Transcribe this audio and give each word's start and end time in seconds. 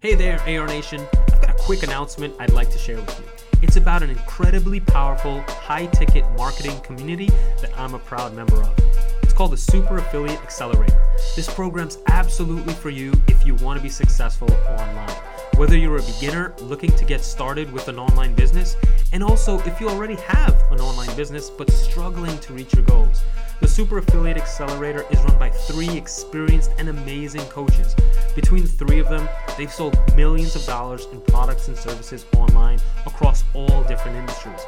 Hey 0.00 0.14
there, 0.14 0.38
AR 0.42 0.68
Nation. 0.68 1.04
I've 1.12 1.40
got 1.40 1.50
a 1.50 1.54
quick 1.54 1.82
announcement 1.82 2.32
I'd 2.38 2.52
like 2.52 2.70
to 2.70 2.78
share 2.78 3.00
with 3.00 3.18
you. 3.18 3.26
It's 3.62 3.74
about 3.74 4.04
an 4.04 4.10
incredibly 4.10 4.78
powerful, 4.78 5.42
high 5.48 5.86
ticket 5.86 6.24
marketing 6.36 6.78
community 6.82 7.26
that 7.60 7.72
I'm 7.76 7.94
a 7.94 7.98
proud 7.98 8.32
member 8.32 8.62
of. 8.62 8.78
It's 9.24 9.32
called 9.32 9.50
the 9.50 9.56
Super 9.56 9.98
Affiliate 9.98 10.40
Accelerator. 10.40 11.02
This 11.34 11.52
program's 11.52 11.98
absolutely 12.06 12.74
for 12.74 12.90
you 12.90 13.12
if 13.26 13.44
you 13.44 13.56
want 13.56 13.76
to 13.76 13.82
be 13.82 13.88
successful 13.88 14.48
online. 14.68 15.16
Whether 15.58 15.76
you're 15.76 15.98
a 15.98 16.02
beginner 16.02 16.54
looking 16.60 16.92
to 16.92 17.04
get 17.04 17.20
started 17.20 17.72
with 17.72 17.88
an 17.88 17.98
online 17.98 18.32
business, 18.32 18.76
and 19.12 19.24
also 19.24 19.58
if 19.66 19.80
you 19.80 19.88
already 19.88 20.14
have 20.14 20.54
an 20.70 20.80
online 20.80 21.14
business 21.16 21.50
but 21.50 21.68
struggling 21.72 22.38
to 22.38 22.52
reach 22.52 22.72
your 22.74 22.84
goals. 22.84 23.22
The 23.60 23.66
Super 23.66 23.98
Affiliate 23.98 24.36
Accelerator 24.36 25.04
is 25.10 25.18
run 25.24 25.36
by 25.36 25.50
three 25.50 25.90
experienced 25.90 26.70
and 26.78 26.88
amazing 26.90 27.40
coaches. 27.46 27.96
Between 28.36 28.62
the 28.62 28.68
three 28.68 29.00
of 29.00 29.08
them, 29.08 29.28
they've 29.56 29.72
sold 29.72 29.98
millions 30.14 30.54
of 30.54 30.64
dollars 30.64 31.06
in 31.10 31.20
products 31.22 31.66
and 31.66 31.76
services 31.76 32.24
online 32.36 32.78
across 33.04 33.42
all 33.52 33.82
different 33.82 34.16
industries. 34.16 34.60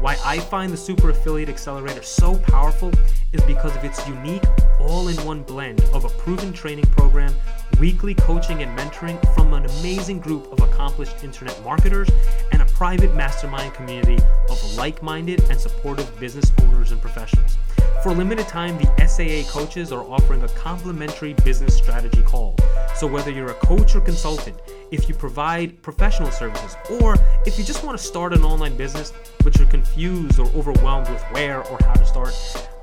Why 0.00 0.16
I 0.24 0.38
find 0.38 0.72
the 0.72 0.76
Super 0.76 1.10
Affiliate 1.10 1.48
Accelerator 1.48 2.02
so 2.02 2.38
powerful 2.38 2.92
is 3.32 3.42
because 3.42 3.74
of 3.74 3.82
its 3.82 4.06
unique 4.06 4.44
all 4.78 5.08
in 5.08 5.16
one 5.24 5.42
blend 5.42 5.82
of 5.92 6.04
a 6.04 6.08
proven 6.08 6.52
training 6.52 6.86
program, 6.92 7.34
weekly 7.80 8.14
coaching 8.14 8.62
and 8.62 8.78
mentoring 8.78 9.18
from 9.34 9.52
an 9.54 9.64
amazing 9.64 10.20
group 10.20 10.52
of 10.52 10.60
accomplished 10.60 11.24
internet 11.24 11.60
marketers, 11.64 12.08
and 12.52 12.62
a 12.62 12.64
private 12.66 13.12
mastermind 13.16 13.74
community 13.74 14.22
of 14.48 14.76
like 14.76 15.02
minded 15.02 15.42
and 15.50 15.58
supportive 15.58 16.08
business 16.20 16.52
owners 16.62 16.92
and 16.92 17.00
professionals. 17.00 17.58
For 18.04 18.10
a 18.10 18.14
limited 18.14 18.46
time, 18.46 18.78
the 18.78 19.06
SAA 19.08 19.50
coaches 19.50 19.90
are 19.90 20.08
offering 20.08 20.44
a 20.44 20.48
complimentary 20.50 21.32
business 21.44 21.76
strategy 21.76 22.22
call. 22.22 22.54
So, 22.94 23.08
whether 23.08 23.32
you're 23.32 23.50
a 23.50 23.54
coach 23.54 23.96
or 23.96 24.00
consultant, 24.00 24.56
if 24.90 25.08
you 25.08 25.14
provide 25.14 25.80
professional 25.82 26.30
services, 26.30 26.76
or 27.00 27.16
if 27.44 27.58
you 27.58 27.64
just 27.64 27.84
want 27.84 27.98
to 27.98 28.02
start 28.02 28.32
an 28.32 28.42
online 28.42 28.76
business 28.76 29.12
but 29.44 29.56
you're 29.58 29.68
confused 29.68 30.38
or 30.38 30.46
overwhelmed 30.48 31.08
with 31.08 31.22
where 31.24 31.62
or 31.68 31.78
how 31.82 31.92
to 31.92 32.04
start, 32.06 32.34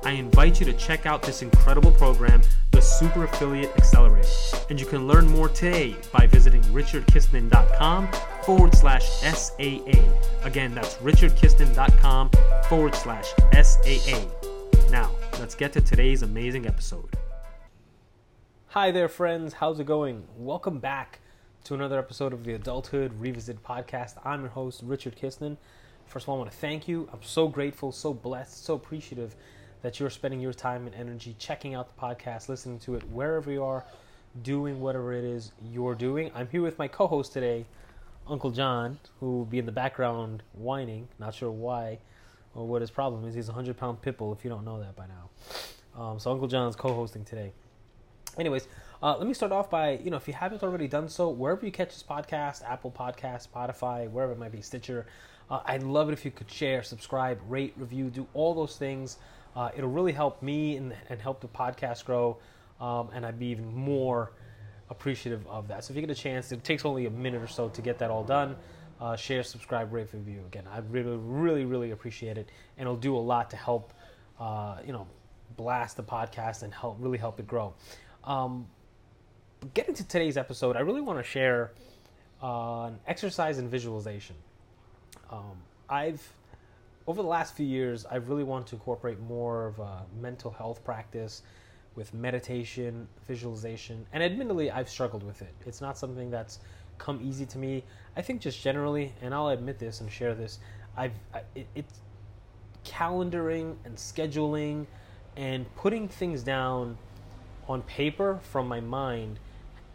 I 0.04 0.12
invite 0.12 0.60
you 0.60 0.66
to 0.66 0.72
check 0.72 1.06
out 1.06 1.22
this 1.22 1.42
incredible 1.42 1.92
program, 1.92 2.42
the 2.70 2.80
Super 2.80 3.24
Affiliate 3.24 3.76
Accelerator. 3.76 4.28
And 4.70 4.80
you 4.80 4.86
can 4.86 5.06
learn 5.06 5.26
more 5.28 5.48
today 5.48 5.96
by 6.12 6.26
visiting 6.26 6.62
richardkistner.com 6.64 8.08
forward 8.44 8.74
slash 8.74 9.08
SAA. 9.08 9.92
Again, 10.42 10.74
that's 10.74 10.94
richardkistner.com 10.96 12.30
forward 12.68 12.94
slash 12.94 13.26
SAA. 13.52 14.24
Now, 14.90 15.10
let's 15.38 15.54
get 15.54 15.72
to 15.72 15.80
today's 15.80 16.22
amazing 16.22 16.66
episode. 16.66 17.16
Hi 18.68 18.90
there, 18.90 19.08
friends. 19.08 19.54
How's 19.54 19.80
it 19.80 19.86
going? 19.86 20.24
Welcome 20.36 20.78
back 20.78 21.20
to 21.66 21.74
another 21.74 21.98
episode 21.98 22.32
of 22.32 22.44
the 22.44 22.52
Adulthood 22.52 23.10
Revisited 23.18 23.60
podcast. 23.60 24.14
I'm 24.24 24.42
your 24.42 24.50
host, 24.50 24.82
Richard 24.84 25.16
Kistner. 25.16 25.56
First 26.06 26.26
of 26.26 26.28
all, 26.28 26.36
I 26.36 26.38
want 26.38 26.52
to 26.52 26.56
thank 26.58 26.86
you. 26.86 27.08
I'm 27.12 27.24
so 27.24 27.48
grateful, 27.48 27.90
so 27.90 28.14
blessed, 28.14 28.64
so 28.64 28.74
appreciative 28.74 29.34
that 29.82 29.98
you're 29.98 30.08
spending 30.08 30.38
your 30.38 30.52
time 30.52 30.86
and 30.86 30.94
energy 30.94 31.34
checking 31.40 31.74
out 31.74 31.88
the 31.92 32.00
podcast, 32.00 32.48
listening 32.48 32.78
to 32.78 32.94
it 32.94 33.02
wherever 33.10 33.50
you 33.50 33.64
are, 33.64 33.84
doing 34.44 34.78
whatever 34.78 35.12
it 35.12 35.24
is 35.24 35.50
you're 35.72 35.96
doing. 35.96 36.30
I'm 36.36 36.46
here 36.46 36.62
with 36.62 36.78
my 36.78 36.86
co 36.86 37.08
host 37.08 37.32
today, 37.32 37.66
Uncle 38.28 38.52
John, 38.52 39.00
who 39.18 39.38
will 39.38 39.44
be 39.44 39.58
in 39.58 39.66
the 39.66 39.72
background 39.72 40.44
whining, 40.52 41.08
not 41.18 41.34
sure 41.34 41.50
why 41.50 41.98
or 42.54 42.64
what 42.64 42.80
his 42.80 42.92
problem 42.92 43.26
is. 43.26 43.34
He's 43.34 43.48
a 43.48 43.50
100 43.50 43.76
pound 43.76 44.00
pit 44.02 44.18
bull, 44.18 44.32
if 44.32 44.44
you 44.44 44.50
don't 44.50 44.64
know 44.64 44.78
that 44.78 44.94
by 44.94 45.06
now. 45.08 46.00
Um, 46.00 46.20
so 46.20 46.30
Uncle 46.30 46.46
John's 46.46 46.76
co 46.76 46.94
hosting 46.94 47.24
today. 47.24 47.50
Anyways, 48.38 48.68
uh, 49.02 49.16
let 49.16 49.26
me 49.26 49.34
start 49.34 49.52
off 49.52 49.68
by, 49.68 49.98
you 50.02 50.10
know, 50.10 50.16
if 50.16 50.26
you 50.26 50.34
haven't 50.34 50.62
already 50.62 50.88
done 50.88 51.08
so, 51.08 51.28
wherever 51.28 51.64
you 51.64 51.72
catch 51.72 51.90
this 51.90 52.02
podcast, 52.02 52.62
Apple 52.64 52.90
Podcast, 52.90 53.48
Spotify, 53.48 54.10
wherever 54.10 54.32
it 54.32 54.38
might 54.38 54.52
be, 54.52 54.62
Stitcher, 54.62 55.06
uh, 55.50 55.60
I'd 55.66 55.82
love 55.82 56.08
it 56.08 56.12
if 56.12 56.24
you 56.24 56.30
could 56.30 56.50
share, 56.50 56.82
subscribe, 56.82 57.38
rate, 57.48 57.74
review, 57.76 58.10
do 58.10 58.26
all 58.34 58.54
those 58.54 58.76
things. 58.76 59.18
Uh, 59.54 59.70
it'll 59.76 59.90
really 59.90 60.12
help 60.12 60.42
me 60.42 60.76
and, 60.76 60.94
and 61.08 61.20
help 61.20 61.40
the 61.40 61.48
podcast 61.48 62.04
grow, 62.04 62.38
um, 62.80 63.10
and 63.14 63.24
I'd 63.24 63.38
be 63.38 63.46
even 63.46 63.74
more 63.74 64.32
appreciative 64.90 65.46
of 65.46 65.68
that. 65.68 65.84
So 65.84 65.92
if 65.92 65.96
you 65.96 66.02
get 66.02 66.10
a 66.10 66.20
chance, 66.20 66.52
it 66.52 66.64
takes 66.64 66.84
only 66.84 67.06
a 67.06 67.10
minute 67.10 67.42
or 67.42 67.46
so 67.46 67.68
to 67.68 67.82
get 67.82 67.98
that 67.98 68.10
all 68.10 68.24
done. 68.24 68.56
Uh, 69.00 69.14
share, 69.14 69.42
subscribe, 69.42 69.92
rate, 69.92 70.08
review. 70.12 70.42
Again, 70.46 70.64
I 70.72 70.78
really, 70.78 71.16
really, 71.16 71.64
really 71.66 71.90
appreciate 71.90 72.38
it, 72.38 72.48
and 72.78 72.86
it'll 72.86 72.96
do 72.96 73.14
a 73.14 73.18
lot 73.18 73.50
to 73.50 73.56
help, 73.56 73.92
uh, 74.40 74.78
you 74.86 74.92
know, 74.92 75.06
blast 75.56 75.96
the 75.96 76.02
podcast 76.02 76.62
and 76.62 76.72
help 76.72 76.96
really 76.98 77.18
help 77.18 77.38
it 77.38 77.46
grow. 77.46 77.74
Um, 78.24 78.66
getting 79.74 79.94
to 79.94 80.06
today's 80.06 80.36
episode, 80.36 80.76
I 80.76 80.80
really 80.80 81.00
want 81.00 81.18
to 81.18 81.24
share 81.24 81.72
uh, 82.42 82.84
an 82.84 82.98
exercise 83.06 83.58
and 83.58 83.70
visualization. 83.70 84.36
Um, 85.30 85.56
I've 85.88 86.22
over 87.06 87.22
the 87.22 87.28
last 87.28 87.54
few 87.54 87.66
years, 87.66 88.04
I've 88.04 88.28
really 88.28 88.42
wanted 88.42 88.66
to 88.68 88.74
incorporate 88.76 89.20
more 89.20 89.66
of 89.66 89.78
a 89.78 90.02
mental 90.20 90.50
health 90.50 90.84
practice 90.84 91.42
with 91.94 92.12
meditation, 92.12 93.06
visualization, 93.26 94.04
and 94.12 94.22
admittedly, 94.22 94.70
I've 94.70 94.88
struggled 94.88 95.22
with 95.22 95.40
it. 95.40 95.54
It's 95.64 95.80
not 95.80 95.96
something 95.96 96.30
that's 96.30 96.58
come 96.98 97.20
easy 97.22 97.46
to 97.46 97.58
me. 97.58 97.84
I 98.16 98.22
think 98.22 98.40
just 98.40 98.60
generally, 98.60 99.12
and 99.22 99.32
I'll 99.32 99.48
admit 99.48 99.78
this 99.78 100.00
and 100.00 100.10
share 100.10 100.34
this, 100.34 100.58
I've 100.96 101.12
I, 101.32 101.42
it, 101.54 101.66
it's 101.74 102.00
calendaring 102.84 103.76
and 103.84 103.96
scheduling 103.96 104.86
and 105.36 105.66
putting 105.76 106.08
things 106.08 106.42
down 106.42 106.98
on 107.68 107.82
paper 107.82 108.40
from 108.42 108.66
my 108.66 108.80
mind. 108.80 109.38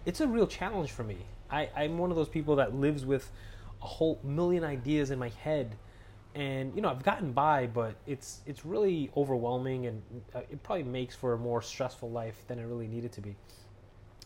It's 0.06 0.22
a 0.22 0.28
real 0.28 0.48
challenge 0.48 0.92
for 0.92 1.04
me. 1.04 1.18
I, 1.50 1.70
I'm 1.76 1.98
one 1.98 2.10
of 2.10 2.16
those 2.16 2.30
people 2.30 2.56
that 2.58 2.74
lives 2.74 3.06
with 3.06 3.30
a 3.82 3.86
whole 3.86 4.20
million 4.24 4.64
ideas 4.64 5.12
in 5.12 5.20
my 5.20 5.30
head 5.30 5.76
and 6.36 6.74
you 6.76 6.82
know 6.82 6.90
I've 6.90 7.04
gotten 7.04 7.32
by, 7.34 7.68
but 7.68 7.96
it's 8.08 8.42
it's 8.46 8.66
really 8.66 9.12
overwhelming, 9.18 9.88
and 9.88 10.02
uh, 10.34 10.40
it 10.50 10.64
probably 10.64 10.84
makes 10.84 11.16
for 11.16 11.34
a 11.34 11.38
more 11.38 11.62
stressful 11.62 12.10
life 12.10 12.44
than 12.48 12.60
it 12.60 12.64
really 12.64 12.88
needed 12.88 13.12
to 13.14 13.22
be. 13.22 13.36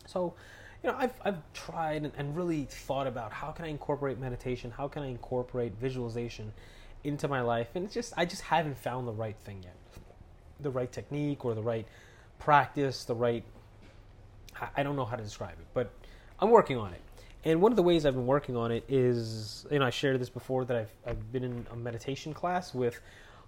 So, 0.05 0.33
you 0.83 0.91
know, 0.91 0.95
I've 0.97 1.13
I've 1.23 1.41
tried 1.53 2.03
and, 2.03 2.13
and 2.17 2.35
really 2.35 2.65
thought 2.65 3.07
about 3.07 3.31
how 3.31 3.51
can 3.51 3.65
I 3.65 3.69
incorporate 3.69 4.19
meditation, 4.19 4.71
how 4.71 4.87
can 4.87 5.03
I 5.03 5.07
incorporate 5.07 5.73
visualization 5.79 6.53
into 7.03 7.27
my 7.27 7.41
life, 7.41 7.69
and 7.75 7.85
it's 7.85 7.93
just 7.93 8.13
I 8.15 8.25
just 8.25 8.43
haven't 8.43 8.77
found 8.77 9.07
the 9.07 9.13
right 9.13 9.37
thing 9.43 9.63
yet, 9.63 9.75
the 10.59 10.69
right 10.69 10.91
technique 10.91 11.43
or 11.43 11.55
the 11.55 11.63
right 11.63 11.87
practice, 12.37 13.05
the 13.05 13.15
right 13.15 13.43
I 14.75 14.83
don't 14.83 14.95
know 14.95 15.05
how 15.05 15.15
to 15.15 15.23
describe 15.23 15.53
it, 15.59 15.67
but 15.73 15.91
I'm 16.39 16.49
working 16.49 16.77
on 16.77 16.93
it. 16.93 17.01
And 17.43 17.61
one 17.61 17.71
of 17.71 17.75
the 17.75 17.83
ways 17.83 18.05
I've 18.05 18.15
been 18.15 18.25
working 18.25 18.55
on 18.55 18.71
it 18.71 18.83
is, 18.89 19.67
you 19.69 19.79
know, 19.79 19.85
I 19.85 19.91
shared 19.91 20.19
this 20.19 20.29
before 20.29 20.65
that 20.65 20.75
I've, 20.75 20.91
I've 21.05 21.31
been 21.31 21.43
in 21.43 21.67
a 21.71 21.75
meditation 21.75 22.33
class 22.33 22.73
with, 22.73 22.99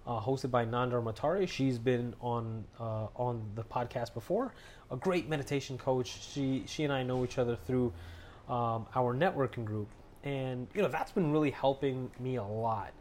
uh, 0.06 0.20
hosted 0.20 0.50
by 0.50 0.64
Nandar 0.64 1.02
Matari. 1.02 1.46
She's 1.46 1.78
been 1.78 2.14
on 2.20 2.64
uh, 2.80 3.08
on 3.14 3.42
the 3.54 3.62
podcast 3.62 4.14
before. 4.14 4.54
A 4.90 4.96
great 4.96 5.28
meditation 5.28 5.76
coach. 5.76 6.22
She 6.32 6.64
she 6.66 6.84
and 6.84 6.92
I 6.92 7.02
know 7.02 7.24
each 7.24 7.38
other 7.38 7.56
through 7.56 7.92
um, 8.48 8.86
our 8.94 9.14
networking 9.14 9.64
group, 9.64 9.88
and 10.24 10.66
you 10.74 10.80
know 10.80 10.88
that's 10.88 11.12
been 11.12 11.30
really 11.30 11.50
helping 11.50 12.10
me 12.18 12.36
a 12.36 12.42
lot. 12.42 12.92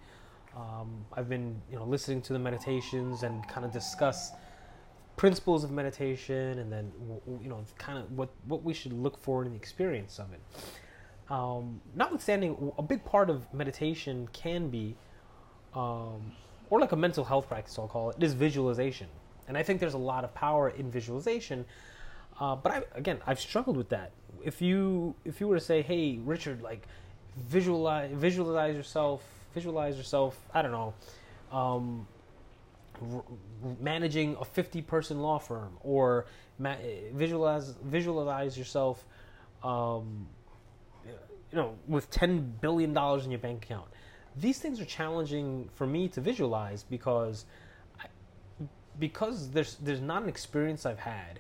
Um, 0.55 1.05
I've 1.13 1.29
been 1.29 1.61
you 1.71 1.77
know 1.77 1.85
listening 1.85 2.21
to 2.23 2.33
the 2.33 2.39
meditations 2.39 3.23
and 3.23 3.47
kind 3.47 3.65
of 3.65 3.71
discuss 3.71 4.31
principles 5.17 5.65
of 5.65 5.71
meditation, 5.71 6.59
and 6.59 6.71
then 6.71 6.91
you 7.41 7.49
know 7.49 7.63
kind 7.77 7.99
of 7.99 8.09
what 8.11 8.29
what 8.47 8.63
we 8.63 8.73
should 8.73 8.93
look 8.93 9.21
for 9.21 9.43
in 9.43 9.51
the 9.51 9.57
experience 9.57 10.19
of 10.19 10.31
it 10.31 10.39
um, 11.29 11.81
notwithstanding, 11.95 12.71
a 12.77 12.81
big 12.81 13.03
part 13.03 13.29
of 13.29 13.51
meditation 13.53 14.29
can 14.31 14.69
be, 14.69 14.95
um, 15.73 16.31
or 16.69 16.79
like 16.79 16.93
a 16.93 16.95
mental 16.95 17.23
health 17.23 17.47
practice, 17.47 17.77
I'll 17.77 17.87
call 17.87 18.11
it, 18.11 18.23
is 18.23 18.33
visualization. 18.33 19.07
And 19.47 19.57
I 19.57 19.63
think 19.63 19.79
there's 19.79 19.93
a 19.93 19.99
lot 19.99 20.23
of 20.23 20.33
power 20.33 20.69
in 20.69 20.89
visualization. 20.89 21.65
Uh, 22.39 22.55
but 22.55 22.71
I, 22.71 22.81
again, 22.95 23.19
I've 23.25 23.39
struggled 23.39 23.77
with 23.77 23.89
that. 23.89 24.11
If 24.43 24.61
you 24.61 25.15
if 25.25 25.41
you 25.41 25.47
were 25.47 25.55
to 25.55 25.63
say, 25.63 25.81
"Hey, 25.81 26.19
Richard, 26.23 26.61
like 26.61 26.87
visualize 27.35 28.11
visualize 28.13 28.75
yourself, 28.75 29.23
visualize 29.53 29.97
yourself," 29.97 30.37
I 30.53 30.61
don't 30.61 30.71
know, 30.71 30.93
um, 31.51 32.07
managing 33.79 34.35
a 34.39 34.45
50 34.45 34.81
person 34.81 35.21
law 35.21 35.39
firm, 35.39 35.77
or 35.81 36.25
ma- 36.59 36.75
visualize 37.13 37.75
visualize 37.83 38.57
yourself. 38.57 39.05
Um, 39.63 40.27
you 41.51 41.57
know, 41.57 41.75
with 41.88 42.09
ten 42.09 42.55
billion 42.61 42.94
dollars 42.94 43.25
in 43.25 43.31
your 43.31 43.39
bank 43.39 43.63
account. 43.63 43.88
These 44.35 44.59
things 44.59 44.79
are 44.79 44.85
challenging 44.85 45.69
for 45.73 45.88
me 45.88 46.07
to 46.09 46.21
visualize 46.21 46.83
because, 46.83 47.45
I, 47.99 48.05
because 48.99 49.51
there's 49.51 49.75
there's 49.75 50.01
not 50.01 50.23
an 50.23 50.29
experience 50.29 50.85
I've 50.85 50.99
had, 50.99 51.39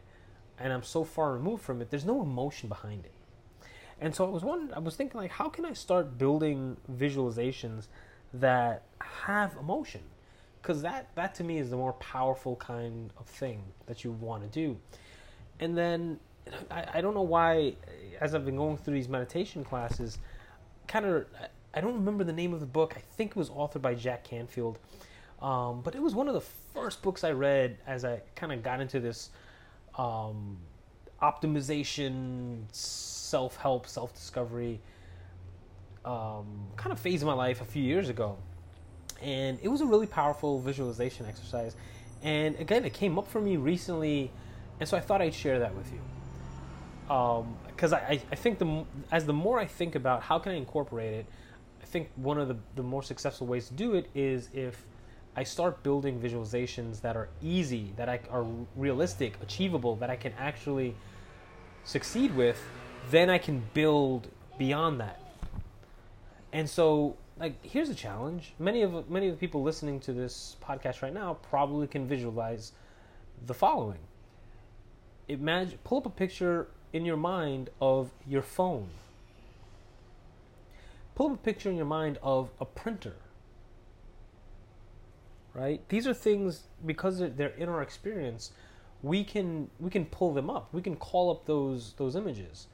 and 0.57 0.71
I'm 0.71 0.83
so 0.83 1.03
far 1.03 1.33
removed 1.33 1.63
from 1.63 1.81
it. 1.81 1.89
There's 1.89 2.05
no 2.05 2.21
emotion 2.21 2.69
behind 2.69 3.05
it, 3.05 3.13
and 3.99 4.15
so 4.15 4.25
I 4.25 4.29
was 4.29 4.43
wondering, 4.43 4.73
I 4.73 4.79
was 4.79 4.95
thinking 4.95 5.19
like, 5.19 5.31
how 5.31 5.49
can 5.49 5.65
I 5.65 5.73
start 5.73 6.17
building 6.17 6.77
visualizations 6.91 7.87
that 8.33 8.83
have 8.99 9.57
emotion? 9.57 10.01
Because 10.67 10.81
that 10.81 11.07
that 11.15 11.33
to 11.35 11.45
me 11.45 11.59
is 11.59 11.69
the 11.69 11.77
more 11.77 11.93
powerful 11.93 12.57
kind 12.57 13.13
of 13.17 13.25
thing 13.25 13.63
that 13.85 14.03
you 14.03 14.11
want 14.11 14.43
to 14.43 14.49
do, 14.49 14.77
and 15.61 15.77
then 15.77 16.19
I, 16.69 16.85
I 16.95 17.01
don't 17.01 17.13
know 17.13 17.21
why, 17.21 17.75
as 18.19 18.35
I've 18.35 18.43
been 18.43 18.57
going 18.57 18.75
through 18.75 18.95
these 18.95 19.07
meditation 19.07 19.63
classes, 19.63 20.17
kind 20.85 21.05
of, 21.05 21.25
I 21.73 21.79
don't 21.79 21.93
remember 21.93 22.25
the 22.25 22.33
name 22.33 22.53
of 22.53 22.59
the 22.59 22.65
book. 22.65 22.95
I 22.97 22.99
think 23.15 23.31
it 23.31 23.37
was 23.37 23.49
authored 23.49 23.81
by 23.81 23.95
Jack 23.95 24.25
Canfield. 24.25 24.77
Um, 25.41 25.79
but 25.83 25.95
it 25.95 26.01
was 26.01 26.13
one 26.13 26.27
of 26.27 26.33
the 26.33 26.41
first 26.73 27.01
books 27.01 27.23
I 27.23 27.31
read 27.31 27.77
as 27.87 28.03
I 28.03 28.21
kind 28.35 28.51
of 28.51 28.61
got 28.61 28.81
into 28.81 28.99
this 28.99 29.29
um, 29.97 30.57
optimization, 31.21 32.63
self 32.73 33.55
help, 33.55 33.87
self 33.87 34.13
discovery 34.13 34.81
um, 36.03 36.67
kind 36.75 36.91
of 36.91 36.99
phase 36.99 37.21
of 37.21 37.27
my 37.27 37.33
life 37.33 37.61
a 37.61 37.65
few 37.65 37.83
years 37.83 38.09
ago. 38.09 38.37
And 39.21 39.59
it 39.61 39.67
was 39.69 39.81
a 39.81 39.85
really 39.85 40.07
powerful 40.07 40.59
visualization 40.59 41.25
exercise. 41.25 41.75
And 42.23 42.55
again, 42.59 42.85
it 42.85 42.93
came 42.93 43.17
up 43.17 43.27
for 43.27 43.41
me 43.41 43.57
recently, 43.57 44.31
and 44.79 44.87
so 44.87 44.97
I 44.97 44.99
thought 44.99 45.21
I'd 45.21 45.33
share 45.33 45.59
that 45.59 45.75
with 45.75 45.91
you 45.91 45.99
because 47.07 47.93
um, 47.93 47.99
I, 48.01 48.21
I 48.31 48.35
think 48.35 48.59
the 48.59 48.83
as 49.11 49.25
the 49.25 49.33
more 49.33 49.59
I 49.59 49.65
think 49.65 49.95
about 49.95 50.23
how 50.23 50.39
can 50.39 50.51
I 50.51 50.55
incorporate 50.55 51.13
it, 51.13 51.25
I 51.81 51.85
think 51.85 52.09
one 52.15 52.37
of 52.37 52.49
the, 52.49 52.57
the 52.75 52.83
more 52.83 53.01
successful 53.01 53.47
ways 53.47 53.69
to 53.69 53.73
do 53.73 53.93
it 53.93 54.09
is 54.13 54.49
if 54.53 54.83
I 55.35 55.43
start 55.43 55.83
building 55.83 56.19
visualizations 56.19 56.99
that 57.01 57.15
are 57.15 57.29
easy, 57.41 57.93
that 57.95 58.09
I, 58.09 58.19
are 58.29 58.45
realistic, 58.75 59.35
achievable, 59.41 59.95
that 59.97 60.09
I 60.09 60.17
can 60.17 60.33
actually 60.37 60.95
succeed 61.85 62.35
with, 62.35 62.61
then 63.09 63.29
I 63.29 63.37
can 63.37 63.63
build 63.73 64.27
beyond 64.57 64.99
that. 64.99 65.21
And 66.51 66.69
so, 66.69 67.15
like, 67.39 67.63
here's 67.63 67.89
a 67.89 67.95
challenge. 67.95 68.53
Many 68.59 68.81
of 68.81 69.09
many 69.09 69.27
of 69.27 69.35
the 69.35 69.39
people 69.39 69.61
listening 69.61 69.99
to 70.01 70.13
this 70.13 70.55
podcast 70.61 71.01
right 71.01 71.13
now 71.13 71.37
probably 71.49 71.87
can 71.87 72.07
visualize 72.07 72.71
the 73.45 73.53
following. 73.53 73.99
Imagine, 75.27 75.77
pull 75.83 75.99
up 75.99 76.05
a 76.05 76.09
picture 76.09 76.67
in 76.93 77.05
your 77.05 77.17
mind 77.17 77.69
of 77.81 78.09
your 78.25 78.41
phone. 78.41 78.87
Pull 81.15 81.27
up 81.27 81.33
a 81.33 81.37
picture 81.37 81.69
in 81.69 81.75
your 81.75 81.85
mind 81.85 82.17
of 82.23 82.49
a 82.59 82.65
printer. 82.65 83.15
Right? 85.53 85.81
These 85.89 86.07
are 86.07 86.13
things 86.13 86.63
because 86.85 87.19
they're 87.19 87.49
in 87.49 87.67
our 87.67 87.81
experience, 87.81 88.51
we 89.01 89.23
can 89.23 89.69
we 89.79 89.89
can 89.89 90.05
pull 90.05 90.33
them 90.33 90.49
up. 90.49 90.69
We 90.71 90.81
can 90.81 90.95
call 90.95 91.31
up 91.31 91.45
those 91.45 91.93
those 91.97 92.15
images. 92.15 92.67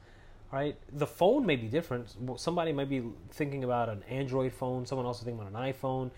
Right? 0.54 0.76
The 0.92 1.06
phone 1.06 1.44
may 1.44 1.56
be 1.56 1.66
different. 1.66 2.14
Somebody 2.36 2.72
might 2.72 2.88
be 2.88 3.02
thinking 3.32 3.64
about 3.64 3.88
an 3.88 4.04
Android 4.08 4.52
phone. 4.52 4.86
Someone 4.86 5.04
else 5.04 5.18
is 5.18 5.24
thinking 5.24 5.44
about 5.44 5.60
an 5.60 5.72
iPhone. 5.72 6.12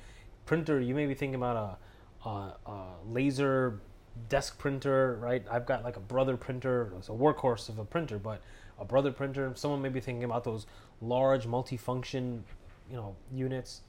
Printer, 0.44 0.78
you 0.78 0.94
may 0.94 1.06
be 1.06 1.14
thinking 1.14 1.36
about 1.36 1.78
a, 2.22 2.28
a, 2.28 2.70
a 2.70 2.84
laser 3.08 3.80
desk 4.28 4.58
printer, 4.58 5.16
right? 5.22 5.42
I've 5.50 5.64
got 5.64 5.84
like 5.84 5.96
a 5.96 6.00
brother 6.00 6.36
printer. 6.36 6.92
It's 6.98 7.08
a 7.08 7.12
workhorse 7.12 7.70
of 7.70 7.78
a 7.78 7.84
printer, 7.86 8.18
but 8.18 8.42
a 8.78 8.84
brother 8.84 9.10
printer. 9.10 9.52
Someone 9.54 9.80
may 9.80 9.88
be 9.88 10.00
thinking 10.00 10.24
about 10.24 10.44
those 10.44 10.66
large 11.00 11.46
multifunction, 11.46 12.42
you 12.90 12.96
know, 12.96 13.16
units. 13.32 13.80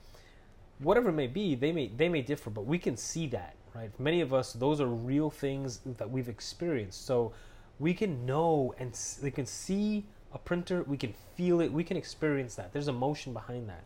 Whatever 0.79 1.09
it 1.09 1.13
may 1.13 1.27
be, 1.27 1.55
they 1.55 1.73
may 1.73 1.89
they 1.89 2.07
may 2.07 2.21
differ, 2.21 2.51
but 2.51 2.65
we 2.65 2.79
can 2.79 2.95
see 2.95 3.27
that, 3.27 3.57
right? 3.75 3.93
For 3.93 4.01
many 4.01 4.21
of 4.21 4.33
us, 4.33 4.53
those 4.53 4.79
are 4.79 4.87
real 4.87 5.29
things 5.29 5.81
that 5.97 6.09
we've 6.09 6.29
experienced. 6.29 7.05
So 7.05 7.33
we 7.79 7.93
can 7.93 8.25
know 8.25 8.73
and 8.79 8.97
we 9.21 9.29
can 9.29 9.45
see 9.45 10.05
a 10.37 10.39
printer, 10.39 10.83
we 10.83 10.97
can 10.97 11.13
feel 11.35 11.59
it, 11.61 11.71
we 11.71 11.83
can 11.83 11.97
experience 11.97 12.55
that. 12.55 12.71
There's 12.73 12.87
emotion 12.87 13.33
behind 13.33 13.69
that. 13.69 13.83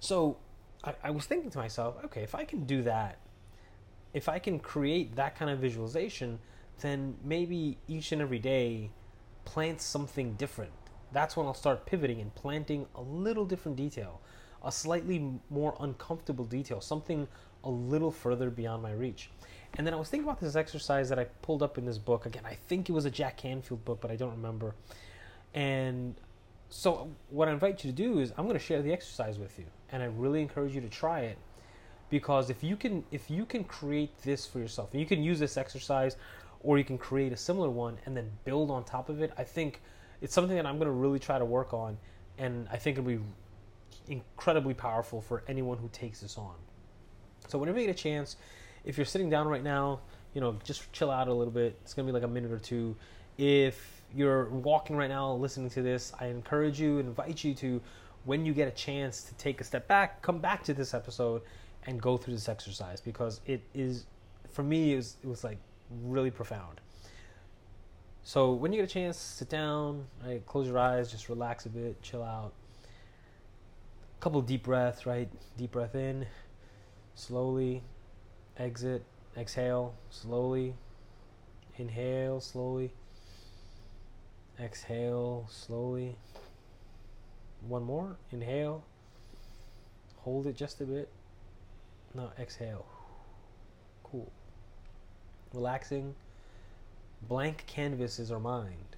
So 0.00 0.36
I, 0.82 0.94
I 1.04 1.10
was 1.10 1.24
thinking 1.26 1.50
to 1.50 1.58
myself, 1.58 1.96
okay, 2.06 2.22
if 2.22 2.34
I 2.34 2.44
can 2.44 2.64
do 2.64 2.82
that 2.82 3.18
if 4.14 4.28
I 4.28 4.38
can 4.38 4.60
create 4.60 5.16
that 5.16 5.36
kind 5.36 5.50
of 5.50 5.58
visualization, 5.58 6.38
then 6.80 7.16
maybe 7.22 7.76
each 7.88 8.12
and 8.12 8.22
every 8.22 8.38
day 8.38 8.90
plant 9.44 9.80
something 9.80 10.34
different. 10.34 10.72
That's 11.12 11.36
when 11.36 11.46
I'll 11.46 11.54
start 11.54 11.84
pivoting 11.84 12.20
and 12.20 12.34
planting 12.34 12.86
a 12.94 13.02
little 13.02 13.44
different 13.44 13.76
detail, 13.76 14.20
a 14.64 14.72
slightly 14.72 15.40
more 15.50 15.76
uncomfortable 15.80 16.44
detail, 16.44 16.80
something 16.80 17.26
a 17.64 17.70
little 17.70 18.10
further 18.10 18.50
beyond 18.50 18.82
my 18.82 18.92
reach. 18.92 19.30
And 19.76 19.86
then 19.86 19.92
I 19.92 19.96
was 19.96 20.08
thinking 20.08 20.28
about 20.28 20.40
this 20.40 20.56
exercise 20.56 21.08
that 21.08 21.18
I 21.18 21.24
pulled 21.42 21.62
up 21.62 21.78
in 21.78 21.84
this 21.84 21.98
book. 21.98 22.26
Again, 22.26 22.44
I 22.46 22.54
think 22.68 22.88
it 22.88 22.92
was 22.92 23.04
a 23.04 23.10
Jack 23.10 23.36
Canfield 23.36 23.84
book, 23.84 24.00
but 24.00 24.10
I 24.10 24.16
don't 24.16 24.30
remember. 24.30 24.74
And 25.52 26.14
so, 26.68 27.10
what 27.30 27.48
I 27.48 27.52
invite 27.52 27.84
you 27.84 27.90
to 27.90 27.96
do 27.96 28.20
is, 28.20 28.32
I'm 28.36 28.44
going 28.44 28.58
to 28.58 28.64
share 28.64 28.82
the 28.82 28.92
exercise 28.92 29.38
with 29.38 29.58
you. 29.58 29.66
And 29.90 30.02
I 30.02 30.06
really 30.06 30.42
encourage 30.42 30.74
you 30.74 30.80
to 30.80 30.88
try 30.88 31.20
it 31.20 31.38
because 32.10 32.50
if 32.50 32.62
you 32.62 32.76
can 32.76 33.04
if 33.10 33.30
you 33.30 33.44
can 33.44 33.64
create 33.64 34.16
this 34.22 34.46
for 34.46 34.58
yourself 34.58 34.92
and 34.92 35.00
you 35.00 35.06
can 35.06 35.22
use 35.22 35.38
this 35.38 35.56
exercise 35.56 36.16
or 36.62 36.78
you 36.78 36.84
can 36.84 36.98
create 36.98 37.32
a 37.32 37.36
similar 37.36 37.68
one 37.70 37.96
and 38.06 38.16
then 38.16 38.30
build 38.44 38.70
on 38.70 38.84
top 38.84 39.08
of 39.08 39.20
it 39.20 39.32
i 39.36 39.44
think 39.44 39.80
it's 40.20 40.34
something 40.34 40.56
that 40.56 40.66
i'm 40.66 40.76
going 40.76 40.86
to 40.86 40.92
really 40.92 41.18
try 41.18 41.38
to 41.38 41.44
work 41.44 41.72
on 41.74 41.96
and 42.38 42.68
i 42.70 42.76
think 42.76 42.98
it'll 42.98 43.08
be 43.08 43.18
incredibly 44.08 44.74
powerful 44.74 45.20
for 45.20 45.42
anyone 45.48 45.78
who 45.78 45.88
takes 45.88 46.20
this 46.20 46.36
on 46.38 46.54
so 47.48 47.58
whenever 47.58 47.80
you 47.80 47.86
get 47.86 47.98
a 47.98 47.98
chance 47.98 48.36
if 48.84 48.96
you're 48.96 49.04
sitting 49.04 49.30
down 49.30 49.48
right 49.48 49.62
now 49.62 50.00
you 50.34 50.40
know 50.40 50.56
just 50.64 50.92
chill 50.92 51.10
out 51.10 51.28
a 51.28 51.34
little 51.34 51.52
bit 51.52 51.76
it's 51.82 51.94
to 51.94 52.02
be 52.02 52.12
like 52.12 52.22
a 52.22 52.28
minute 52.28 52.50
or 52.50 52.58
two 52.58 52.96
if 53.38 54.02
you're 54.14 54.48
walking 54.50 54.96
right 54.96 55.10
now 55.10 55.32
listening 55.32 55.68
to 55.70 55.82
this 55.82 56.12
i 56.20 56.26
encourage 56.26 56.80
you 56.80 56.98
invite 56.98 57.42
you 57.42 57.54
to 57.54 57.80
when 58.24 58.46
you 58.46 58.54
get 58.54 58.68
a 58.68 58.72
chance 58.72 59.22
to 59.22 59.34
take 59.34 59.60
a 59.60 59.64
step 59.64 59.86
back 59.88 60.22
come 60.22 60.38
back 60.38 60.62
to 60.62 60.74
this 60.74 60.94
episode 60.94 61.42
and 61.86 62.00
go 62.00 62.16
through 62.16 62.34
this 62.34 62.48
exercise 62.48 63.00
because 63.00 63.40
it 63.46 63.62
is, 63.74 64.06
for 64.50 64.62
me, 64.62 64.92
it 64.92 64.96
was, 64.96 65.16
it 65.22 65.26
was 65.26 65.44
like 65.44 65.58
really 66.02 66.30
profound. 66.30 66.80
So 68.22 68.52
when 68.52 68.72
you 68.72 68.80
get 68.80 68.90
a 68.90 68.92
chance, 68.92 69.18
sit 69.18 69.50
down, 69.50 70.06
right, 70.24 70.44
close 70.46 70.66
your 70.66 70.78
eyes, 70.78 71.10
just 71.10 71.28
relax 71.28 71.66
a 71.66 71.68
bit, 71.68 72.00
chill 72.00 72.22
out. 72.22 72.52
A 74.18 74.22
couple 74.22 74.40
deep 74.40 74.62
breaths, 74.62 75.04
right? 75.04 75.28
Deep 75.58 75.72
breath 75.72 75.94
in, 75.94 76.26
slowly, 77.14 77.82
exit, 78.58 79.02
exhale, 79.36 79.94
slowly, 80.10 80.74
inhale, 81.76 82.40
slowly, 82.40 82.92
exhale, 84.60 85.46
slowly. 85.50 86.16
One 87.66 87.84
more, 87.84 88.16
inhale, 88.30 88.84
hold 90.18 90.46
it 90.46 90.56
just 90.56 90.80
a 90.80 90.84
bit, 90.84 91.08
now 92.14 92.32
exhale. 92.38 92.86
Cool. 94.02 94.30
Relaxing. 95.52 96.14
Blank 97.28 97.64
canvas 97.66 98.18
is 98.18 98.30
our 98.30 98.38
mind. 98.38 98.96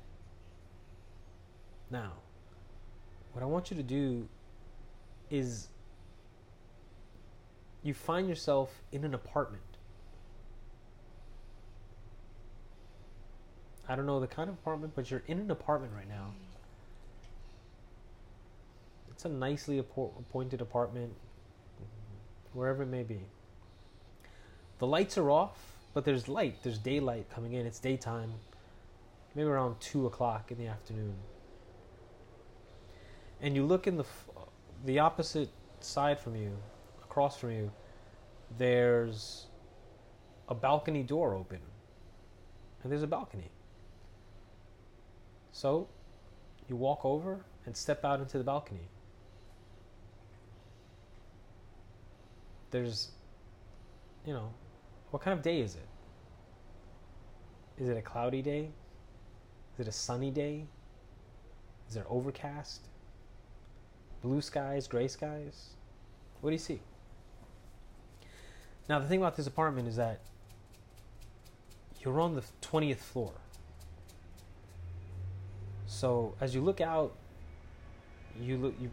Now, 1.90 2.12
what 3.32 3.42
I 3.42 3.46
want 3.46 3.70
you 3.70 3.76
to 3.76 3.82
do 3.82 4.28
is 5.30 5.68
you 7.86 7.94
find 7.94 8.28
yourself 8.28 8.82
in 8.90 9.04
an 9.04 9.14
apartment. 9.14 9.62
I 13.88 13.94
don't 13.94 14.06
know 14.06 14.18
the 14.18 14.26
kind 14.26 14.48
of 14.48 14.56
apartment, 14.56 14.94
but 14.96 15.10
you're 15.10 15.22
in 15.28 15.38
an 15.38 15.50
apartment 15.50 15.92
right 15.94 16.08
now. 16.08 16.32
It's 19.10 19.24
a 19.24 19.28
nicely 19.28 19.78
appointed 19.78 20.60
apartment 20.60 21.14
wherever 22.52 22.82
it 22.82 22.88
may 22.88 23.04
be. 23.04 23.20
The 24.78 24.86
lights 24.86 25.16
are 25.16 25.30
off, 25.30 25.56
but 25.94 26.04
there's 26.04 26.28
light, 26.28 26.56
there's 26.62 26.78
daylight 26.78 27.30
coming 27.30 27.52
in, 27.52 27.64
it's 27.64 27.78
daytime, 27.78 28.32
maybe 29.34 29.48
around 29.48 29.80
2 29.80 30.06
o'clock 30.06 30.50
in 30.50 30.58
the 30.58 30.66
afternoon. 30.66 31.14
And 33.40 33.54
you 33.54 33.64
look 33.64 33.86
in 33.86 33.96
the, 33.96 34.04
the 34.84 34.98
opposite 34.98 35.50
side 35.80 36.18
from 36.18 36.34
you, 36.34 36.58
across 37.16 37.38
from 37.38 37.50
you, 37.52 37.72
there's 38.58 39.46
a 40.48 40.54
balcony 40.54 41.02
door 41.02 41.34
open. 41.34 41.60
And 42.82 42.92
there's 42.92 43.02
a 43.02 43.06
balcony. 43.06 43.50
So 45.50 45.88
you 46.68 46.76
walk 46.76 47.04
over 47.04 47.40
and 47.64 47.74
step 47.74 48.04
out 48.04 48.20
into 48.20 48.36
the 48.36 48.44
balcony. 48.44 48.88
there's, 52.72 53.12
you 54.26 54.34
know, 54.34 54.52
what 55.10 55.22
kind 55.22 55.38
of 55.38 55.42
day 55.42 55.60
is 55.60 55.76
it? 55.76 55.88
Is 57.82 57.88
it 57.88 57.96
a 57.96 58.02
cloudy 58.02 58.42
day? 58.42 58.68
Is 59.74 59.86
it 59.86 59.88
a 59.88 59.92
sunny 59.92 60.30
day? 60.30 60.66
Is 61.88 61.96
it 61.96 62.04
overcast? 62.10 62.82
blue 64.20 64.40
skies, 64.40 64.88
gray 64.88 65.08
skies. 65.08 65.70
What 66.40 66.50
do 66.50 66.54
you 66.54 66.58
see? 66.58 66.80
Now, 68.88 68.98
the 68.98 69.06
thing 69.06 69.18
about 69.20 69.36
this 69.36 69.46
apartment 69.46 69.88
is 69.88 69.96
that 69.96 70.20
you're 72.00 72.20
on 72.20 72.34
the 72.34 72.42
20th 72.62 72.98
floor. 72.98 73.32
So, 75.86 76.34
as 76.40 76.54
you 76.54 76.60
look 76.60 76.80
out, 76.80 77.14
you 78.40 78.58
look 78.58 78.74
you 78.80 78.90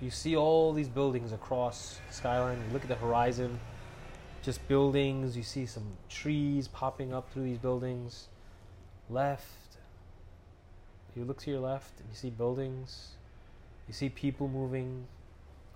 you 0.00 0.10
see 0.10 0.36
all 0.36 0.72
these 0.72 0.88
buildings 0.88 1.32
across 1.32 2.00
skyline. 2.10 2.58
You 2.66 2.72
look 2.72 2.82
at 2.82 2.88
the 2.88 2.96
horizon, 2.96 3.58
just 4.42 4.66
buildings. 4.68 5.36
You 5.36 5.44
see 5.44 5.66
some 5.66 5.96
trees 6.08 6.68
popping 6.68 7.14
up 7.14 7.32
through 7.32 7.44
these 7.44 7.58
buildings. 7.58 8.28
Left, 9.08 9.76
you 11.14 11.24
look 11.24 11.38
to 11.42 11.50
your 11.50 11.60
left 11.60 12.00
and 12.00 12.08
you 12.08 12.16
see 12.16 12.30
buildings. 12.30 13.12
You 13.86 13.94
see 13.94 14.08
people 14.08 14.48
moving 14.48 15.06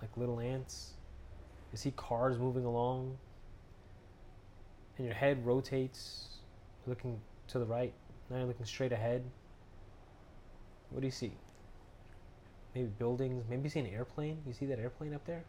like 0.01 0.09
little 0.17 0.39
ants. 0.39 0.91
You 1.71 1.77
see 1.77 1.91
cars 1.91 2.37
moving 2.37 2.65
along. 2.65 3.17
And 4.97 5.05
your 5.05 5.15
head 5.15 5.45
rotates, 5.45 6.27
looking 6.87 7.19
to 7.49 7.59
the 7.59 7.65
right. 7.65 7.93
Now 8.29 8.37
you're 8.37 8.47
looking 8.47 8.65
straight 8.65 8.91
ahead. 8.91 9.23
What 10.89 11.01
do 11.01 11.07
you 11.07 11.11
see? 11.11 11.31
Maybe 12.73 12.87
buildings. 12.87 13.43
Maybe 13.49 13.63
you 13.63 13.69
see 13.69 13.79
an 13.79 13.87
airplane. 13.87 14.37
You 14.45 14.53
see 14.53 14.65
that 14.67 14.79
airplane 14.79 15.13
up 15.13 15.25
there? 15.25 15.43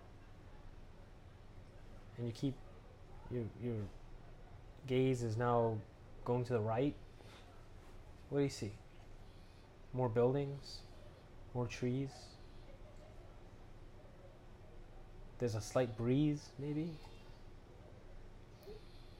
And 2.16 2.26
you 2.26 2.32
keep 2.32 2.54
your 3.30 3.44
your 3.62 3.76
gaze 4.86 5.22
is 5.22 5.36
now 5.36 5.76
going 6.24 6.44
to 6.44 6.52
the 6.54 6.60
right. 6.60 6.94
What 8.28 8.38
do 8.38 8.44
you 8.44 8.50
see? 8.50 8.72
More 9.92 10.08
buildings, 10.08 10.78
more 11.54 11.66
trees. 11.66 12.10
There's 15.38 15.54
a 15.54 15.60
slight 15.60 15.96
breeze, 15.96 16.50
maybe. 16.58 16.90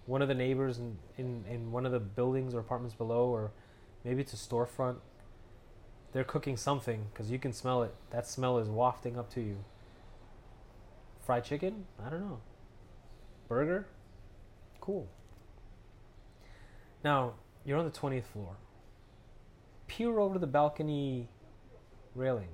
One 0.08 0.22
of 0.22 0.28
the 0.28 0.34
neighbors 0.34 0.78
in, 0.78 0.96
in, 1.18 1.44
in 1.50 1.70
one 1.70 1.84
of 1.84 1.92
the 1.92 2.00
buildings 2.00 2.54
or 2.54 2.60
apartments 2.60 2.94
below, 2.94 3.28
or 3.28 3.52
maybe 4.04 4.22
it's 4.22 4.32
a 4.32 4.36
storefront, 4.36 4.96
they're 6.12 6.24
cooking 6.24 6.56
something 6.56 7.04
because 7.12 7.30
you 7.30 7.38
can 7.38 7.52
smell 7.52 7.82
it. 7.82 7.94
That 8.08 8.26
smell 8.26 8.56
is 8.56 8.70
wafting 8.70 9.18
up 9.18 9.30
to 9.34 9.42
you. 9.42 9.58
Fried 11.26 11.44
chicken? 11.44 11.84
I 12.02 12.08
don't 12.08 12.20
know. 12.20 12.40
Burger? 13.48 13.86
Cool. 14.80 15.06
Now, 17.04 17.34
you're 17.66 17.76
on 17.76 17.84
the 17.84 17.90
20th 17.90 18.24
floor. 18.24 18.56
Peer 19.88 20.18
over 20.18 20.38
the 20.38 20.46
balcony 20.46 21.28
railing. 22.14 22.48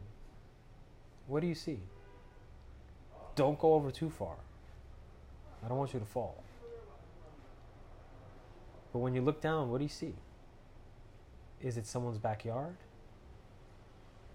What 1.28 1.38
do 1.38 1.46
you 1.46 1.54
see? 1.54 1.78
Don't 3.36 3.60
go 3.60 3.74
over 3.74 3.92
too 3.92 4.10
far. 4.10 4.38
I 5.64 5.68
don't 5.68 5.78
want 5.78 5.94
you 5.94 6.00
to 6.00 6.06
fall. 6.06 6.42
But 8.94 9.00
when 9.00 9.12
you 9.12 9.22
look 9.22 9.40
down, 9.40 9.72
what 9.72 9.78
do 9.78 9.84
you 9.84 9.90
see? 9.90 10.14
Is 11.60 11.76
it 11.76 11.84
someone's 11.84 12.18
backyard? 12.18 12.76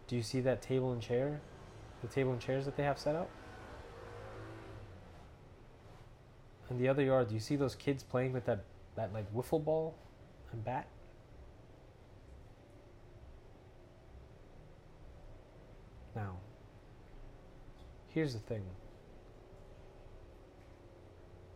Do 0.07 0.17
you 0.17 0.21
see 0.21 0.41
that 0.41 0.61
table 0.61 0.91
and 0.91 1.01
chair? 1.01 1.39
The 2.01 2.09
table 2.09 2.33
and 2.33 2.41
chairs 2.41 2.65
that 2.65 2.75
they 2.75 2.83
have 2.83 2.99
set 2.99 3.15
up? 3.15 3.29
In 6.69 6.77
the 6.77 6.89
other 6.89 7.01
yard, 7.01 7.29
do 7.29 7.35
you 7.35 7.39
see 7.39 7.55
those 7.55 7.73
kids 7.73 8.03
playing 8.03 8.33
with 8.33 8.43
that, 8.47 8.65
that 8.97 9.13
like 9.13 9.33
wiffle 9.33 9.63
ball 9.63 9.95
and 10.51 10.61
bat? 10.65 10.87
Now, 16.17 16.35
here's 18.09 18.33
the 18.33 18.39
thing 18.39 18.63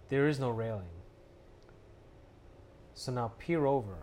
there 0.08 0.30
is 0.30 0.40
no 0.40 0.50
railing. 0.50 1.03
So 3.04 3.12
now 3.12 3.34
peer 3.38 3.66
over. 3.66 3.98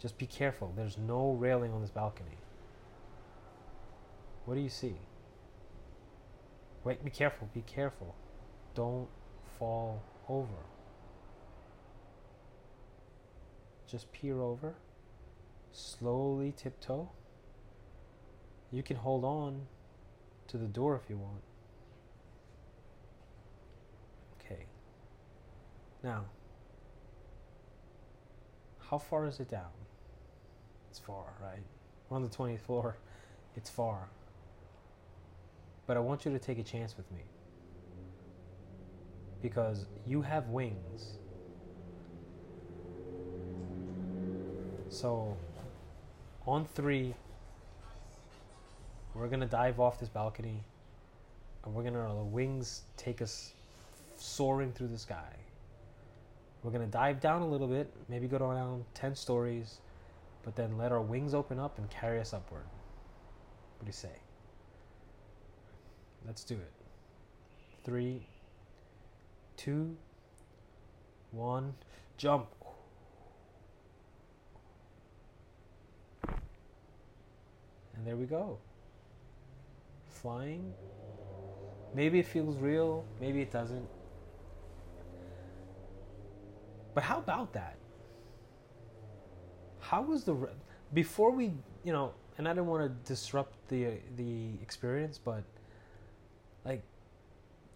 Just 0.00 0.18
be 0.18 0.26
careful. 0.26 0.72
There's 0.74 0.98
no 0.98 1.30
railing 1.30 1.72
on 1.72 1.80
this 1.80 1.92
balcony. 1.92 2.36
What 4.46 4.56
do 4.56 4.60
you 4.60 4.68
see? 4.68 4.96
Wait, 6.82 7.04
be 7.04 7.10
careful, 7.12 7.48
be 7.54 7.60
careful. 7.60 8.16
Don't 8.74 9.06
fall 9.60 10.02
over. 10.28 10.64
Just 13.86 14.10
peer 14.10 14.40
over. 14.40 14.74
Slowly 15.70 16.52
tiptoe. 16.56 17.10
You 18.72 18.82
can 18.82 18.96
hold 18.96 19.24
on 19.24 19.68
to 20.48 20.58
the 20.58 20.66
door 20.66 21.00
if 21.00 21.08
you 21.08 21.16
want. 21.16 21.44
Okay. 24.40 24.64
Now, 26.02 26.24
how 28.92 28.98
far 28.98 29.26
is 29.26 29.40
it 29.40 29.48
down? 29.48 29.72
It's 30.90 30.98
far, 30.98 31.24
right? 31.42 31.62
We're 32.10 32.16
on 32.16 32.22
the 32.22 32.28
20th 32.28 32.60
floor. 32.60 32.94
It's 33.56 33.70
far. 33.70 34.10
But 35.86 35.96
I 35.96 36.00
want 36.00 36.26
you 36.26 36.30
to 36.32 36.38
take 36.38 36.58
a 36.58 36.62
chance 36.62 36.94
with 36.94 37.10
me. 37.10 37.22
Because 39.40 39.86
you 40.06 40.20
have 40.20 40.50
wings. 40.50 41.16
So, 44.90 45.38
on 46.46 46.66
three, 46.66 47.14
we're 49.14 49.28
gonna 49.28 49.46
dive 49.46 49.80
off 49.80 50.00
this 50.00 50.10
balcony 50.10 50.60
and 51.64 51.74
we're 51.74 51.82
gonna 51.82 52.06
let 52.06 52.14
the 52.14 52.24
wings 52.24 52.82
take 52.98 53.22
us 53.22 53.54
soaring 54.18 54.70
through 54.70 54.88
the 54.88 54.98
sky. 54.98 55.32
We're 56.62 56.70
gonna 56.70 56.86
dive 56.86 57.20
down 57.20 57.42
a 57.42 57.46
little 57.46 57.66
bit, 57.66 57.92
maybe 58.08 58.28
go 58.28 58.38
down 58.38 58.84
10 58.94 59.16
stories, 59.16 59.80
but 60.44 60.54
then 60.54 60.78
let 60.78 60.92
our 60.92 61.00
wings 61.00 61.34
open 61.34 61.58
up 61.58 61.78
and 61.78 61.90
carry 61.90 62.20
us 62.20 62.32
upward. 62.32 62.64
What 63.78 63.84
do 63.84 63.88
you 63.88 63.92
say? 63.92 64.20
Let's 66.26 66.44
do 66.44 66.54
it. 66.54 66.72
Three, 67.84 68.26
two, 69.56 69.96
one, 71.32 71.74
jump. 72.16 72.46
And 77.96 78.06
there 78.06 78.16
we 78.16 78.26
go. 78.26 78.58
Flying. 80.10 80.72
Maybe 81.94 82.20
it 82.20 82.26
feels 82.26 82.56
real, 82.58 83.04
maybe 83.20 83.42
it 83.42 83.50
doesn't. 83.50 83.86
But 86.94 87.04
how 87.04 87.18
about 87.18 87.52
that? 87.54 87.76
How 89.80 90.02
was 90.02 90.24
the 90.24 90.48
before 90.92 91.30
we, 91.30 91.52
you 91.84 91.92
know, 91.92 92.12
and 92.38 92.46
I 92.46 92.52
didn't 92.52 92.66
want 92.66 92.82
to 92.82 93.08
disrupt 93.08 93.56
the 93.68 93.94
the 94.16 94.50
experience, 94.62 95.18
but 95.18 95.42
like 96.64 96.82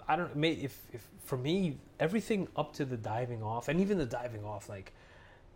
I 0.08 0.16
don't 0.16 0.44
if 0.44 0.80
if 0.92 1.06
for 1.25 1.37
me 1.37 1.78
everything 1.99 2.49
up 2.56 2.73
to 2.75 2.85
the 2.85 2.96
diving 2.96 3.42
off 3.42 3.68
and 3.68 3.80
even 3.80 3.99
the 3.99 4.06
diving 4.06 4.44
off 4.44 4.68
like 4.68 4.92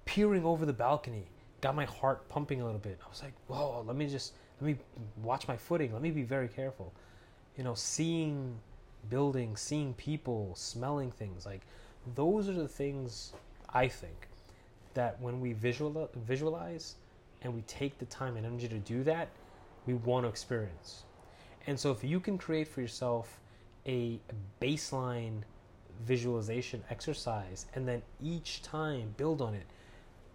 peering 0.04 0.44
over 0.44 0.66
the 0.66 0.72
balcony 0.72 1.26
got 1.60 1.74
my 1.76 1.84
heart 1.84 2.28
pumping 2.28 2.60
a 2.60 2.64
little 2.64 2.80
bit. 2.80 2.98
I 3.04 3.08
was 3.08 3.22
like, 3.22 3.34
"Whoa, 3.46 3.84
let 3.86 3.96
me 3.96 4.06
just 4.06 4.32
let 4.60 4.66
me 4.66 4.76
watch 5.22 5.46
my 5.46 5.56
footing. 5.56 5.92
Let 5.92 6.02
me 6.02 6.10
be 6.10 6.22
very 6.22 6.48
careful." 6.48 6.92
You 7.56 7.64
know, 7.64 7.74
seeing 7.74 8.58
buildings, 9.08 9.60
seeing 9.60 9.94
people, 9.94 10.54
smelling 10.56 11.10
things 11.10 11.46
like 11.46 11.62
those 12.14 12.48
are 12.48 12.54
the 12.54 12.68
things 12.68 13.34
I 13.72 13.88
think 13.88 14.28
that 14.94 15.20
when 15.20 15.40
we 15.40 15.52
visual, 15.52 16.10
visualize 16.26 16.96
and 17.42 17.54
we 17.54 17.62
take 17.62 17.98
the 17.98 18.04
time 18.06 18.36
and 18.36 18.44
energy 18.44 18.68
to 18.68 18.78
do 18.78 19.02
that, 19.04 19.28
we 19.86 19.94
want 19.94 20.24
to 20.24 20.28
experience. 20.28 21.04
And 21.66 21.78
so 21.78 21.90
if 21.90 22.02
you 22.02 22.20
can 22.20 22.38
create 22.38 22.68
for 22.68 22.80
yourself 22.80 23.40
a 23.86 24.18
baseline 24.60 25.42
visualization 26.04 26.82
exercise 26.90 27.66
and 27.74 27.86
then 27.86 28.02
each 28.22 28.62
time 28.62 29.14
build 29.16 29.42
on 29.42 29.54
it, 29.54 29.66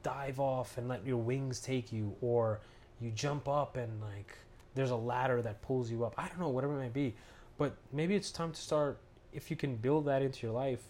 dive 0.04 0.40
off 0.40 0.78
and 0.78 0.88
let 0.88 1.06
your 1.06 1.18
wings 1.18 1.60
take 1.60 1.92
you 1.92 2.16
or 2.22 2.60
you 3.02 3.12
jump 3.12 3.48
up 3.48 3.76
and 3.76 4.02
like 4.02 4.38
there's 4.76 4.92
a 4.92 4.96
ladder 4.96 5.42
that 5.42 5.62
pulls 5.62 5.90
you 5.90 6.04
up. 6.06 6.14
I 6.18 6.28
don't 6.28 6.40
know, 6.40 6.50
whatever 6.50 6.76
it 6.76 6.84
might 6.84 6.94
be. 6.94 7.16
But 7.58 7.76
maybe 7.92 8.16
it's 8.16 8.32
time 8.32 8.52
to 8.52 8.62
start 8.62 9.00
if 9.34 9.50
you 9.50 9.58
can 9.58 9.76
build 9.76 10.06
that 10.06 10.22
into 10.22 10.46
your 10.46 10.54
life, 10.54 10.82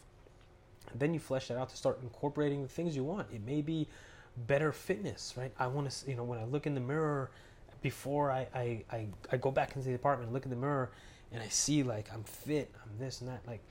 then 0.94 1.14
you 1.14 1.20
flesh 1.20 1.48
that 1.48 1.58
out 1.58 1.70
to 1.70 1.78
start 1.78 2.00
incorporating 2.02 2.62
the 2.62 2.68
things 2.68 2.96
you 2.96 3.04
want. 3.04 3.28
It 3.34 3.46
may 3.46 3.62
be 3.62 3.88
better 4.48 4.72
fitness, 4.72 5.34
right? 5.38 5.52
I 5.58 5.68
want 5.68 5.90
to, 5.90 6.10
you 6.10 6.16
know, 6.16 6.24
when 6.24 6.40
I 6.40 6.46
look 6.46 6.68
in 6.68 6.76
the 6.76 6.82
mirror 6.82 7.32
before 7.82 8.32
I, 8.32 8.48
I, 8.54 8.84
I, 8.92 9.08
I 9.32 9.38
go 9.38 9.52
back 9.52 9.76
into 9.76 9.88
the 9.88 9.96
apartment, 9.96 10.34
look 10.34 10.44
in 10.44 10.50
the 10.50 10.56
mirror, 10.56 10.92
and 11.32 11.42
I 11.42 11.48
see 11.48 11.84
like 11.84 12.12
I'm 12.14 12.24
fit, 12.24 12.72
I'm 12.84 12.98
this 12.98 13.22
and 13.22 13.30
that. 13.30 13.42
Like, 13.48 13.62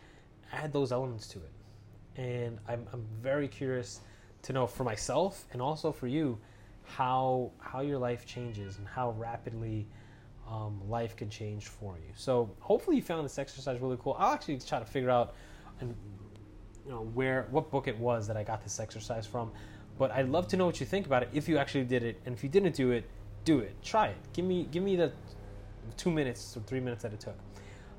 add 0.53 0.73
those 0.73 0.93
elements 0.93 1.27
to 1.29 1.39
it. 1.39 2.21
And 2.21 2.59
I'm, 2.69 2.87
I'm 2.93 3.05
very 3.21 3.49
curious 3.49 4.01
to 4.43 4.53
know 4.53 4.67
for 4.67 4.85
myself 4.85 5.47
and 5.53 5.61
also 5.61 5.91
for 5.91 6.07
you 6.07 6.39
how 6.85 7.51
how 7.59 7.81
your 7.81 7.99
life 7.99 8.27
changes 8.27 8.77
and 8.77 8.87
how 8.87 9.13
rapidly 9.13 9.87
um, 10.49 10.81
life 10.89 11.17
can 11.17 11.31
change 11.31 11.69
for 11.69 11.97
you. 11.97 12.13
So 12.15 12.55
hopefully 12.61 12.97
you 12.97 13.03
found 13.03 13.25
this 13.25 13.39
exercise 13.39 13.81
really 13.81 13.97
cool. 14.01 14.15
I'll 14.19 14.35
actually 14.35 14.59
try 14.59 14.79
to 14.79 14.85
figure 14.85 15.11
out 15.11 15.35
and 15.81 15.97
you 16.85 16.93
know 16.93 17.09
where 17.15 17.47
what 17.51 17.71
book 17.71 17.89
it 17.89 17.99
was 17.99 18.27
that 18.27 18.37
I 18.37 18.43
got 18.43 18.63
this 18.63 18.79
exercise 18.81 19.27
from. 19.27 19.51
But 19.97 20.11
I'd 20.11 20.29
love 20.29 20.49
to 20.49 20.57
know 20.57 20.67
what 20.67 20.81
you 20.81 20.87
think 20.87 21.07
about 21.07 21.23
it 21.23 21.29
if 21.33 21.49
you 21.49 21.57
actually 21.59 21.85
did 21.85 22.03
it, 22.03 22.21
and 22.27 22.35
if 22.35 22.43
you 22.43 22.49
didn't 22.49 22.75
do 22.75 22.91
it, 22.91 23.09
do 23.45 23.61
it. 23.61 23.75
Try 23.83 24.09
it. 24.09 24.17
Give 24.33 24.45
me 24.45 24.69
give 24.71 24.83
me 24.83 24.97
the 24.97 25.13
two 25.97 26.11
minutes 26.11 26.57
or 26.57 26.61
three 26.61 26.81
minutes 26.81 27.03
that 27.03 27.13
it 27.13 27.21
took. 27.21 27.37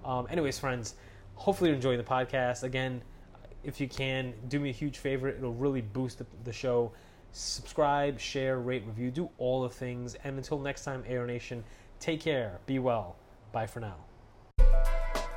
Um, 0.04 0.28
anyways, 0.30 0.60
friends, 0.60 0.96
hopefully 1.36 1.70
you're 1.70 1.76
enjoying 1.76 1.98
the 1.98 2.04
podcast. 2.04 2.64
Again, 2.64 3.02
if 3.64 3.80
you 3.82 3.88
can, 3.88 4.34
do 4.48 4.60
me 4.60 4.70
a 4.70 4.74
huge 4.74 4.98
favor. 4.98 5.28
It'll 5.30 5.54
really 5.54 5.82
boost 5.82 6.20
the, 6.20 6.26
the 6.44 6.54
show. 6.54 6.92
Subscribe, 7.32 8.20
share, 8.20 8.60
rate, 8.60 8.84
review, 8.86 9.12
do 9.12 9.30
all 9.38 9.64
the 9.64 9.70
things. 9.70 10.16
And 10.24 10.38
until 10.38 10.60
next 10.60 10.86
time, 10.86 11.04
AR 11.10 11.26
Nation, 11.26 11.64
take 12.00 12.22
care, 12.22 12.60
be 12.66 12.80
well. 12.80 13.18
Bye 13.52 13.68
for 13.68 13.80
now. 13.80 13.96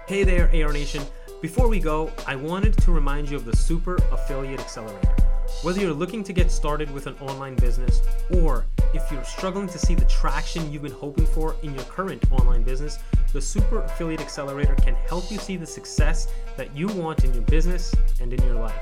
Hey 0.06 0.24
there, 0.24 0.48
AR 0.54 0.72
Nation. 0.72 1.02
Before 1.40 1.68
we 1.68 1.78
go, 1.78 2.10
I 2.26 2.34
wanted 2.34 2.76
to 2.78 2.90
remind 2.90 3.30
you 3.30 3.36
of 3.36 3.44
the 3.44 3.54
Super 3.54 3.94
Affiliate 4.10 4.58
Accelerator. 4.58 5.14
Whether 5.62 5.80
you're 5.80 5.92
looking 5.92 6.24
to 6.24 6.32
get 6.32 6.50
started 6.50 6.90
with 6.90 7.06
an 7.06 7.14
online 7.20 7.54
business 7.54 8.02
or 8.42 8.66
if 8.92 9.08
you're 9.12 9.22
struggling 9.22 9.68
to 9.68 9.78
see 9.78 9.94
the 9.94 10.04
traction 10.06 10.72
you've 10.72 10.82
been 10.82 10.90
hoping 10.90 11.26
for 11.26 11.54
in 11.62 11.76
your 11.76 11.84
current 11.84 12.24
online 12.32 12.64
business, 12.64 12.98
the 13.32 13.40
Super 13.40 13.82
Affiliate 13.82 14.20
Accelerator 14.20 14.74
can 14.74 14.96
help 15.08 15.30
you 15.30 15.38
see 15.38 15.56
the 15.56 15.66
success 15.66 16.26
that 16.56 16.76
you 16.76 16.88
want 16.88 17.22
in 17.22 17.32
your 17.32 17.44
business 17.44 17.94
and 18.20 18.32
in 18.32 18.42
your 18.42 18.56
life. 18.56 18.74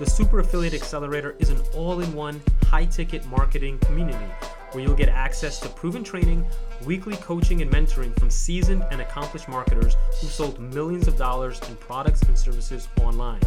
The 0.00 0.10
Super 0.10 0.40
Affiliate 0.40 0.74
Accelerator 0.74 1.36
is 1.38 1.50
an 1.50 1.60
all 1.72 2.00
in 2.00 2.12
one, 2.14 2.42
high 2.64 2.86
ticket 2.86 3.24
marketing 3.26 3.78
community 3.78 4.26
where 4.72 4.82
you'll 4.82 4.96
get 4.96 5.08
access 5.08 5.60
to 5.60 5.68
proven 5.68 6.02
training, 6.02 6.44
weekly 6.84 7.16
coaching 7.16 7.62
and 7.62 7.70
mentoring 7.70 8.18
from 8.18 8.30
seasoned 8.30 8.84
and 8.90 9.00
accomplished 9.00 9.48
marketers 9.48 9.96
who've 10.20 10.30
sold 10.30 10.58
millions 10.58 11.06
of 11.06 11.16
dollars 11.16 11.60
in 11.68 11.76
products 11.76 12.22
and 12.22 12.38
services 12.38 12.88
online, 13.00 13.40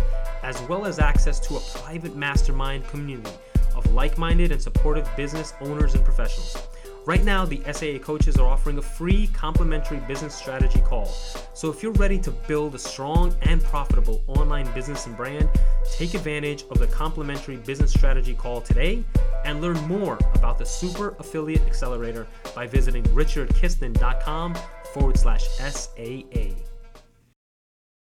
as 0.43 0.61
well 0.63 0.85
as 0.85 0.99
access 0.99 1.39
to 1.39 1.55
a 1.57 1.59
private 1.79 2.15
mastermind 2.15 2.87
community 2.87 3.31
of 3.75 3.91
like 3.93 4.17
minded 4.17 4.51
and 4.51 4.61
supportive 4.61 5.09
business 5.17 5.53
owners 5.61 5.95
and 5.95 6.05
professionals. 6.05 6.67
Right 7.05 7.23
now, 7.23 7.45
the 7.45 7.61
SAA 7.71 7.99
coaches 8.03 8.37
are 8.37 8.47
offering 8.47 8.79
a 8.79 8.81
free 8.81 9.27
complimentary 9.27 9.99
business 10.07 10.33
strategy 10.33 10.81
call. 10.81 11.05
So 11.53 11.69
if 11.69 11.83
you're 11.83 11.91
ready 11.93 12.17
to 12.19 12.31
build 12.31 12.73
a 12.73 12.79
strong 12.79 13.35
and 13.43 13.63
profitable 13.63 14.23
online 14.25 14.71
business 14.73 15.05
and 15.05 15.15
brand, 15.15 15.47
take 15.91 16.15
advantage 16.15 16.63
of 16.71 16.79
the 16.79 16.87
complimentary 16.87 17.57
business 17.57 17.91
strategy 17.91 18.33
call 18.33 18.59
today 18.59 19.03
and 19.43 19.61
learn 19.61 19.77
more 19.87 20.17
about 20.33 20.57
the 20.57 20.65
Super 20.65 21.15
Affiliate 21.19 21.61
Accelerator 21.67 22.25
by 22.55 22.65
visiting 22.65 23.03
richardkistner.com 23.03 24.55
forward 24.91 25.19
slash 25.19 25.47
SAA. 25.59 26.55